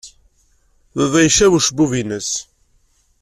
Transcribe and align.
Baba 0.95 1.19
icab 1.27 1.53
ucebbub-nnes. 1.57 2.31